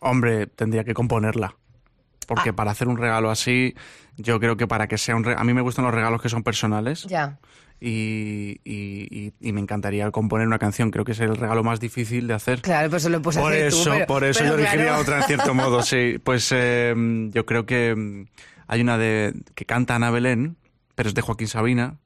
[0.01, 1.57] Hombre, tendría que componerla.
[2.27, 2.53] Porque Ah.
[2.53, 3.75] para hacer un regalo así,
[4.19, 5.41] yo creo que para que sea un regalo...
[5.41, 7.05] A mí me gustan los regalos que son personales.
[7.05, 7.39] Ya.
[7.83, 10.91] Y, y- y- y me encantaría componer una canción.
[10.91, 12.61] Creo que es el regalo más difícil de hacer.
[12.61, 15.01] Claro, pues lo puedes por hacer eso, tú, pero- por eso pero yo elegiría claro.
[15.03, 16.19] otra en cierto modo, sí.
[16.23, 16.95] Pues eh,
[17.33, 18.25] yo creo que mm,
[18.69, 20.57] hay una de que canta Ana Belén,
[20.95, 21.97] pero es de Joaquín Sabina.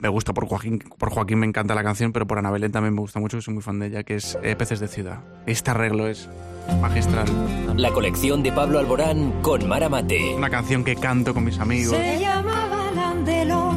[0.00, 2.94] Me gusta por Joaquín, por Joaquín me encanta la canción, pero por Ana Belén también
[2.94, 5.18] me gusta mucho, que soy muy fan de ella, que es eh, Peces de Ciudad.
[5.46, 6.28] Este arreglo es
[6.80, 7.26] magistral.
[7.76, 10.34] La colección de Pablo Alborán con Mara Mate.
[10.36, 11.96] Una canción que canto con mis amigos.
[11.96, 13.67] Se llamaba Landelón,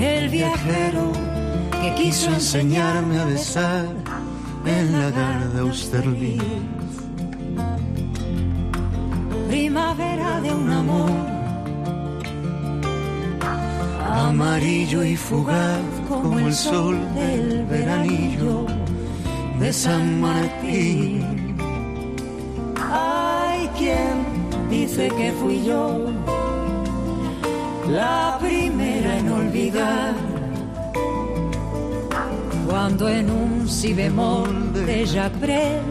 [0.00, 1.12] el viajero
[1.82, 3.86] que quiso enseñarme a besar
[4.64, 6.42] en la garda Austerlitz.
[9.48, 11.10] Primavera de un amor
[14.30, 18.66] amarillo y fugaz como el sol del veranillo
[19.58, 21.56] de San Martín.
[22.76, 24.30] Ay, quién
[24.70, 26.06] decirte que fui yo
[27.90, 29.32] la primera en
[29.70, 30.14] olvidar.
[32.66, 35.82] Cuando en un si bemol de Jacques Brel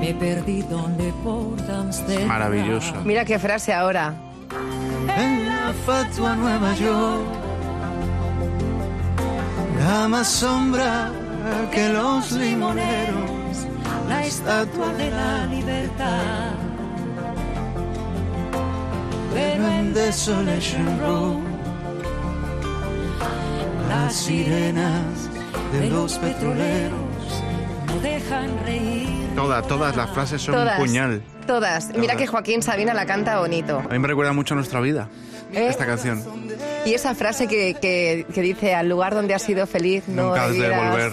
[0.00, 2.28] me perdí donde por Amsterdam.
[2.28, 2.94] Maravillosa.
[3.04, 4.14] Mira qué frase ahora.
[5.16, 7.24] En la fatua Nueva York,
[9.78, 11.10] da más sombra
[11.72, 13.66] que los limoneros.
[14.08, 16.52] la estatua de la libertad.
[19.32, 21.43] Pero en Desolation Road,
[23.94, 25.30] las sirenas
[25.72, 27.42] de los petroleros
[27.86, 29.08] no dejan reír.
[29.36, 30.78] Todas, todas las frases son Todas.
[30.78, 31.22] un puñal.
[31.46, 31.88] Todas.
[31.88, 32.16] Mira Todas.
[32.16, 33.78] que Joaquín Sabina la canta bonito.
[33.78, 35.08] A mí me recuerda mucho a nuestra vida,
[35.52, 35.66] ¿Eh?
[35.68, 36.22] esta canción.
[36.84, 40.44] Y esa frase que, que- que dice, al lugar donde has sido feliz, no Nunca
[40.44, 40.90] has de irás".
[40.90, 41.12] volver.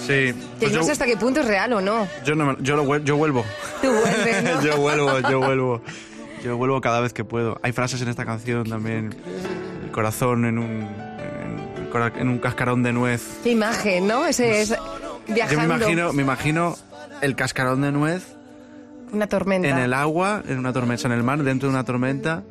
[0.00, 0.06] Sí.
[0.06, 2.06] Que pues no yo, sé hasta qué punto es real o no.
[2.24, 3.44] yo, no me- yo, lo vuel- yo vuelvo.
[3.82, 4.62] Tú vuelves, ¿no?
[4.62, 5.80] yo vuelvo, yo vuelvo.
[6.44, 7.58] Yo vuelvo cada vez que puedo.
[7.62, 9.14] Hay frases en esta canción también.
[9.84, 10.88] El corazón en un,
[12.16, 13.40] en, un cascarón de nuez.
[13.42, 14.26] Qué imagen, ¿no?
[14.26, 14.76] Ese es Yo
[15.34, 15.68] viajando.
[15.68, 16.76] me imagino, me imagino
[17.20, 18.24] el cascarón de nuez
[19.12, 19.68] Una tormenta.
[19.68, 22.42] en el agua, en una tormenta, en el mar, dentro de una tormenta.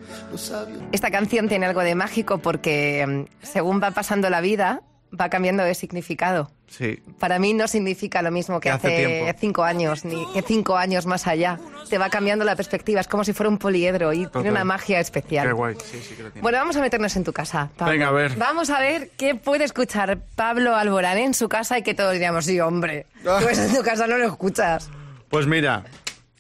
[0.92, 4.82] Esta canción tiene algo de mágico porque mm, según va pasando la vida,
[5.20, 6.52] va cambiando de significado.
[6.68, 7.02] Sí.
[7.20, 11.06] Para mí no significa lo mismo que Que hace cinco años, ni que cinco años
[11.06, 11.60] más allá.
[11.90, 15.00] Te va cambiando la perspectiva, es como si fuera un poliedro y tiene una magia
[15.00, 15.48] especial.
[15.48, 15.76] Qué guay.
[15.84, 16.42] Sí, sí que lo tiene.
[16.42, 17.70] Bueno, vamos a meternos en tu casa.
[17.78, 17.94] Pablo.
[17.94, 18.36] Venga, a ver.
[18.36, 22.46] Vamos a ver qué puede escuchar Pablo Alborán en su casa y que todos diríamos,
[22.46, 24.90] sí, hombre, pues en tu casa no lo escuchas.
[25.30, 25.84] Pues mira,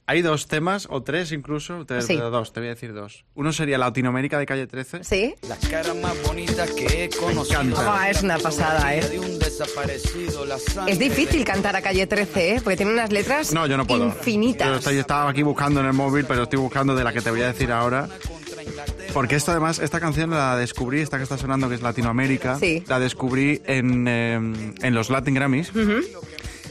[0.07, 1.85] hay dos temas, o tres incluso.
[1.85, 2.15] Te, Sí.
[2.15, 3.25] Dos, te voy a decir dos.
[3.35, 5.03] Uno sería Latinoamérica de calle 13.
[5.03, 5.35] ¿Sí?
[5.47, 7.75] Las caras más bonitas que he conocido.
[7.77, 9.01] Ah, es una pasada, ¿eh?
[10.87, 12.61] Es difícil cantar a calle 13, ¿eh?
[12.63, 14.05] Porque tiene unas letras No, yo no puedo.
[14.05, 14.67] infinitas.
[14.67, 17.29] Yo estoy- estaba aquí buscando en el móvil, pero estoy buscando de la que te
[17.29, 18.07] voy a decir ahora.
[19.13, 22.83] Porque esto además, esta canción la descubrí, esta que está sonando que es Latinoamérica, Sí.
[22.87, 25.71] la descubrí en, eh, en los Latin Grammys,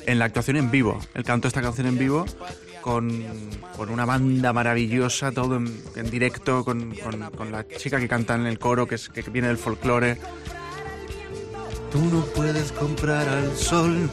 [0.06, 1.00] en la actuación en vivo.
[1.14, 2.24] Él cantó esta canción en vivo
[2.86, 3.10] con,
[3.76, 8.36] con una banda maravillosa, todo en, en directo, con, con- con la chica que canta
[8.36, 10.16] en el coro, que, es, que viene del folclore.
[11.90, 14.08] tú no puedes comprar al sol.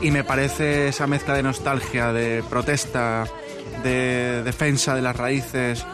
[0.00, 3.26] Y me parece esa mezcla de nostalgia, de protesta,
[3.82, 5.84] de defensa de las raíces.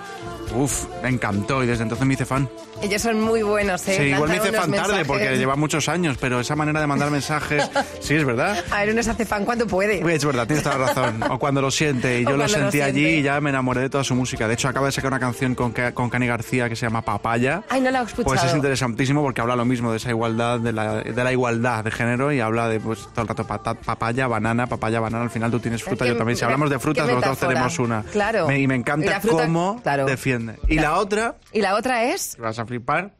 [0.54, 2.48] Uf, me encantó y desde entonces me hice fan.
[2.82, 3.96] Ellos son muy buenos, ¿eh?
[3.96, 5.06] Sí, igual me hice fan tarde mensajes.
[5.06, 7.68] porque lleva muchos años, pero esa manera de mandar mensajes,
[8.00, 8.62] sí, es verdad.
[8.70, 9.98] A ver, uno se hace fan cuando puede.
[10.14, 11.22] Es verdad, tienes toda la razón.
[11.30, 13.80] O cuando lo siente, y yo lo cuando lo sentí allí y ya me enamoré
[13.80, 14.46] de toda su música.
[14.46, 17.62] De hecho, acaba de sacar una canción con, con Cani García que se llama Papaya.
[17.70, 18.24] Ay, no la he escuchado.
[18.24, 21.84] Pues es interesantísimo porque habla lo mismo de esa igualdad, de la, de la igualdad
[21.84, 25.24] de género y habla de pues todo el rato pata- papaya, banana, papaya, banana.
[25.24, 26.36] Al final tú tienes fruta, yo también.
[26.36, 27.48] Si hablamos de frutas, metáfora.
[27.48, 28.02] tenemos una.
[28.02, 28.46] Claro.
[28.46, 30.04] Me- y me encanta fruta- cómo claro.
[30.06, 30.33] defiende.
[30.68, 30.92] Y Claro.
[30.92, 32.36] la otra, Y la otra es...
[32.36, 33.14] que vas a flipar,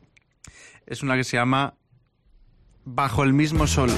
[0.86, 1.74] es una que se llama
[2.86, 3.90] Bajo el mismo sol.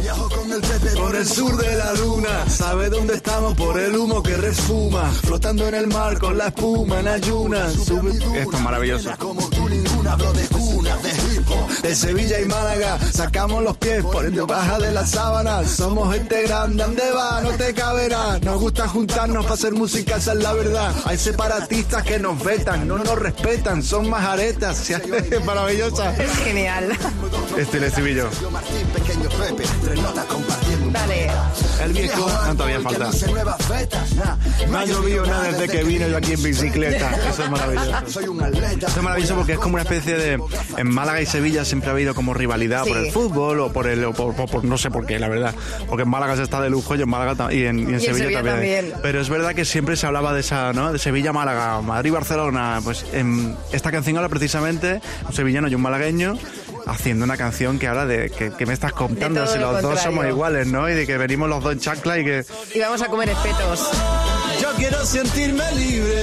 [0.00, 2.48] Viajo con el Pepe por el sur de la luna.
[2.48, 5.04] Sabe dónde estamos por el humo que refuma.
[5.12, 7.74] Flotando en el mar con la espuma en ayunas.
[7.76, 8.00] Esto
[8.56, 9.10] es maravilloso.
[9.18, 10.32] como tú ninguna, hablo
[11.02, 11.82] de cunas, de hip hop.
[11.82, 15.70] De Sevilla y Málaga, sacamos los pies por debajo de las sábanas.
[15.70, 17.40] Somos gente grande, ¿dónde va?
[17.40, 18.38] No te caberá.
[18.40, 20.94] Nos gusta juntarnos para hacer música, esa es la verdad.
[21.04, 24.90] Hay separatistas que nos vetan, no nos respetan, son más aretas.
[25.26, 26.14] Es maravillosa.
[26.16, 26.96] Es genial.
[27.56, 28.28] Este el estribillo.
[28.50, 30.65] Martín, pequeño Pepe, tres notas compartiendo.
[30.96, 31.26] Dale.
[31.84, 33.10] El viejo, no todavía falta.
[34.70, 37.10] No ha llovido nada desde que vino yo aquí en bicicleta.
[37.30, 37.98] Eso es maravilloso.
[38.06, 40.40] Esto es maravilloso porque es como una especie de...
[40.78, 43.06] En Málaga y Sevilla siempre ha habido como rivalidad por Sí.
[43.06, 44.04] el fútbol o por el...
[44.04, 45.54] o por, por- por- no sé por qué, la verdad.
[45.88, 48.00] Porque en Málaga se está de lujo y en Málaga ta- y en, y en
[48.00, 48.84] Sevilla, Sevilla también.
[48.90, 48.92] también.
[49.02, 50.92] Pero es verdad que siempre se hablaba de esa, ¿no?
[50.92, 52.80] De Sevilla-Málaga, Madrid-Barcelona.
[52.82, 56.38] Pues en esta canción habla precisamente un sevillano y un malagueño
[56.86, 60.00] haciendo una canción que habla de que, que me estás contando si lo los dos
[60.00, 60.88] somos iguales, ¿no?
[60.88, 62.44] Y de que venimos los dos en chancla y que...
[62.74, 63.90] Y vamos a comer espetos.
[64.60, 66.22] Yo quiero sentirme libre,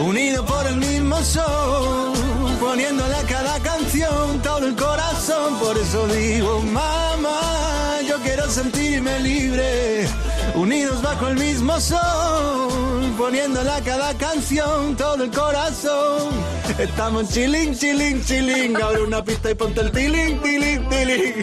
[0.00, 2.12] unido por el mismo sol,
[2.60, 5.58] poniéndole a cada canción todo el corazón.
[5.58, 10.06] Por eso digo, mamá, yo quiero sentirme libre,
[10.54, 16.28] unidos bajo el mismo sol, poniéndole a cada canción todo el corazón.
[16.78, 18.76] Estamos chilling, chilling, chilling.
[18.80, 21.34] Abre una pista y ponte el tiling, tiling, tiling.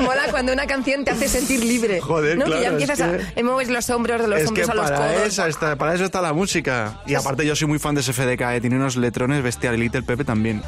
[0.02, 2.00] Mola cuando una canción te hace sentir libre.
[2.00, 2.44] Joder, ¿no?
[2.44, 2.98] claro, que ya es empiezas
[3.34, 5.26] que- a mover los hombros de los es que hombros a los para, codos.
[5.26, 7.00] esa está, para eso está la música.
[7.06, 10.24] Y aparte yo soy muy fan de SFDK, eh, tiene unos letrones bestiales, Little Pepe
[10.24, 10.62] también.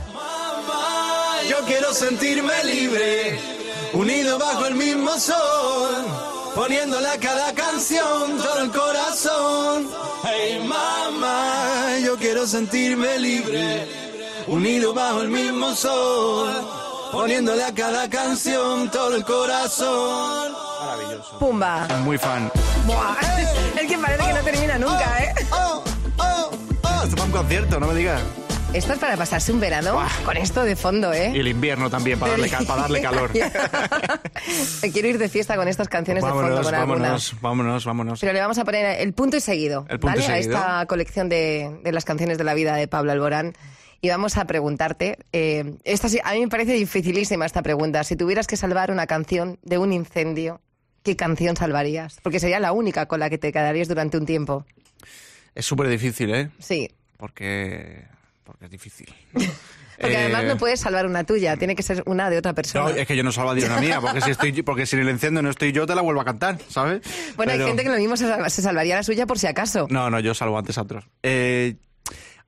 [1.48, 3.38] Yo quiero sentirme libre,
[3.92, 6.06] unido bajo el mismo sol,
[6.54, 9.88] poniéndole a cada canción todo el corazón.
[10.24, 13.86] Hey mamá, yo quiero sentirme libre,
[14.46, 16.50] unido bajo el mismo sol,
[17.12, 20.52] poniéndole a cada canción todo el corazón.
[21.38, 21.86] Pumba.
[22.04, 22.50] Muy fan.
[22.86, 23.16] Buah.
[23.80, 25.34] Es que parece que no termina nunca, ¿eh?
[25.50, 25.82] ¡Oh,
[26.18, 26.50] oh,
[26.84, 27.02] oh!
[27.02, 28.20] Esto es para un concierto, no me digas.
[28.74, 31.32] Esto es para pasarse un verano con esto de fondo, Y ¿eh?
[31.36, 33.30] el invierno también, para darle, para darle calor.
[34.82, 36.98] Me quiero ir de fiesta con estas canciones de fondo, vámonos, con alguna.
[36.98, 38.20] vámonos, vámonos, vámonos.
[38.20, 40.42] Pero le vamos a poner el punto y seguido, El punto y ¿vale?
[40.42, 40.58] seguido.
[40.58, 43.52] A esta colección de, de las canciones de la vida de Pablo Alborán.
[44.00, 48.02] Y vamos a preguntarte, eh, esta a mí me parece dificilísima esta pregunta.
[48.02, 50.60] Si tuvieras que salvar una canción de un incendio,
[51.04, 52.18] ¿qué canción salvarías?
[52.24, 54.66] Porque sería la única con la que te quedarías durante un tiempo.
[55.54, 56.50] Es súper difícil, ¿eh?
[56.58, 56.90] Sí.
[57.16, 58.04] Porque,
[58.44, 59.12] porque es difícil.
[59.96, 62.86] Porque además Eh, no puedes salvar una tuya, tiene que ser una de otra persona.
[62.90, 65.10] No, es que yo no salvaría una mía, porque si, estoy, porque si en el
[65.10, 67.00] incendio no estoy yo, te la vuelvo a cantar, ¿sabes?
[67.36, 69.86] Bueno, hay gente que lo mismo se, salva- se salvaría la suya por si acaso.
[69.90, 71.04] No, no, yo salvo antes a otros.
[71.22, 71.76] Eh,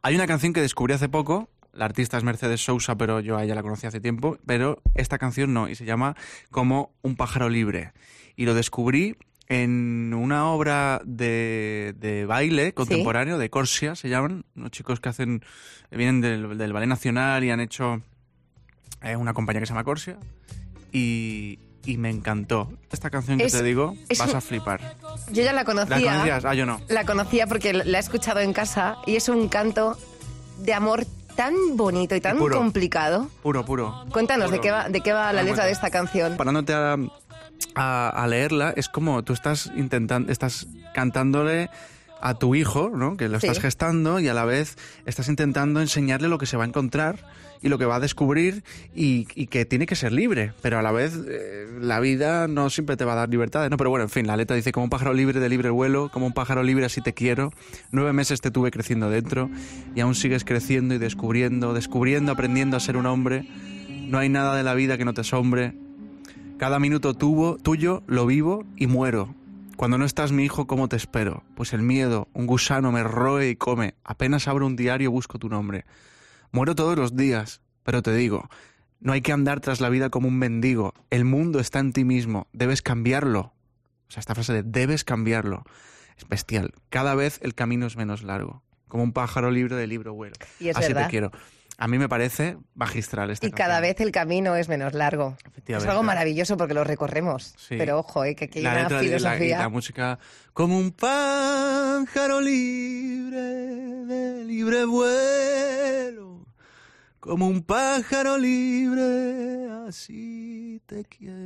[0.03, 3.45] hay una canción que descubrí hace poco, la artista es Mercedes Sousa, pero yo a
[3.45, 6.17] ella la conocí hace tiempo, pero esta canción no, y se llama
[6.51, 7.93] como Un pájaro libre.
[8.35, 9.15] Y lo descubrí
[9.49, 15.43] en una obra de, de baile contemporáneo, de Corsia, se llaman, unos chicos que hacen,
[15.91, 18.01] vienen del, del Ballet Nacional y han hecho
[19.03, 20.17] eh, una compañía que se llama Corsia,
[20.93, 22.73] y, y me encantó.
[22.91, 24.97] Esta canción que Es- te digo, vas un- a flipar.
[25.33, 25.99] Yo ya la conocía.
[25.99, 26.45] ¿La conocías?
[26.45, 26.81] Ah, yo no.
[26.89, 29.97] La conocía porque la he escuchado en casa y es un canto
[30.59, 31.05] de amor
[31.37, 32.57] tan bonito y tan puro.
[32.57, 33.29] complicado.
[33.43, 34.07] Puro, puro.
[34.11, 36.37] Cuéntanos de qué va, de qué va la letra de esta canción.
[36.39, 36.97] parándote a,
[37.75, 41.69] a- a leerla, es como tú estás intentando, estás cantándole
[42.21, 43.17] a tu hijo, ¿no?
[43.17, 43.47] Que lo Sí.
[43.47, 47.19] estás gestando y a la vez estás intentando enseñarle lo que se va a encontrar
[47.63, 48.65] y lo que va a descubrir
[48.95, 52.71] y, y que tiene que ser libre, pero a la vez eh, la vida no
[52.71, 53.77] siempre te va a dar libertades, ¿no?
[53.77, 56.27] Pero bueno, en fin, la letra dice como un pájaro libre de libre vuelo, como
[56.27, 57.53] un pájaro libre así te quiero,
[57.93, 59.51] nueve meses te tuve creciendo dentro
[59.95, 63.47] y aún sigues creciendo y descubriendo, descubriendo, aprendiendo a ser un hombre,
[64.09, 65.75] no hay nada de la vida que no te asombre,
[66.59, 69.35] cada minuto tuvo, tuyo lo vivo y muero.
[69.77, 71.45] Cuando no estás mi hijo, ¿cómo te espero?
[71.55, 73.95] Pues el miedo, un gusano me roe y come.
[74.05, 75.85] Apenas abro un diario busco tu nombre.
[76.53, 78.49] Muero todos los días, pero te digo,
[79.01, 80.95] no hay que andar tras la vida como un mendigo.
[81.11, 83.53] El mundo está en ti mismo, debes cambiarlo.
[84.09, 85.65] O sea, esta frase de debes cambiarlo
[86.17, 86.73] es bestial.
[86.89, 90.37] Cada vez el camino es menos largo, como un pájaro libre de libro vuelo.
[90.59, 91.05] Y es Así verdad.
[91.05, 91.33] te quiero.
[91.79, 95.37] A mí me parece magistral esta Y cada vez el camino es menos largo.
[95.67, 97.55] Es algo maravilloso porque lo recorremos.
[97.59, 97.77] Sí.
[97.77, 99.59] Pero ojo, eh, que aquí hay la una letra y la, y filosofía.
[99.59, 100.19] la música
[100.55, 103.41] como un pájaro libre
[104.07, 106.47] de libre vuelo
[107.21, 111.37] como un pájaro libre así te quiero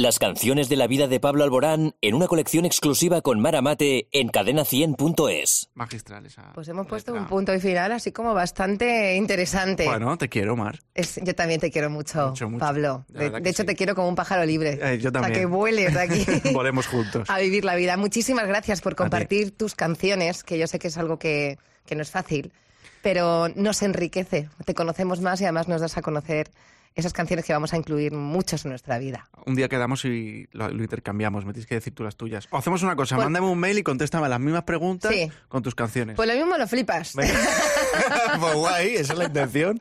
[0.00, 4.06] Las canciones de la vida de Pablo Alborán en una colección exclusiva con Mara Mate
[4.12, 5.70] en cadena100.es.
[5.74, 7.22] magistral esa Pues hemos puesto letra.
[7.24, 9.86] un punto y final así como bastante interesante.
[9.86, 12.60] bueno te quiero Mar Es- yo también te quiero mucho, Mucho, mucho.
[12.64, 13.06] Pablo.
[13.08, 13.66] De hecho, sí.
[13.66, 14.78] te quiero como un pájaro libre.
[14.80, 15.32] Eh, yo O sea, también.
[15.40, 16.24] que vueles de aquí.
[16.52, 17.96] volemos juntos a vivir la vida.
[17.96, 18.98] Muchísimas gracias por ti.
[18.98, 22.52] compartir tus canciones, que yo sé que es algo que, que no es fácil,
[23.02, 24.48] pero nos enriquece.
[24.64, 26.50] Te conocemos más y además nos das a conocer
[26.94, 29.28] esas canciones que vamos a incluir muchos en nuestra vida.
[29.46, 32.56] un día quedamos y lo, lo intercambiamos me tienes que decir tú las tuyas o
[32.58, 35.30] hacemos una cosa Pues- mándame un mail y contéstame las mismas preguntas Sí.
[35.48, 37.14] con tus canciones Pues lo mismo lo flipas.
[38.40, 39.80] Pues guay esa es la intención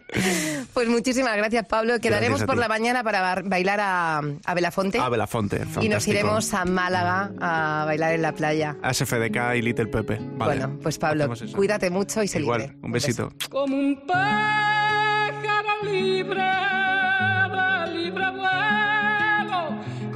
[0.74, 2.00] Pues muchísimas gracias, Pablo.
[2.00, 5.00] Quedaremos a por la mañana para ba- bailar a, a Belafonte.
[5.00, 6.12] a Belafonte y nos fantástico.
[6.14, 8.76] iremos a Málaga a bailar en la playa.
[8.82, 10.18] a SFDK y Little Pepe.
[10.38, 10.60] Vale.
[10.60, 12.78] Bueno, pues Pablo, cuídate mucho y sé Igual, libre.
[12.82, 13.32] un besito.
[13.50, 16.44] como un pájaro libre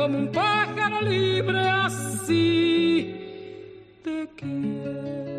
[0.01, 3.13] como un pájaro libre así
[4.03, 5.30] te quiero.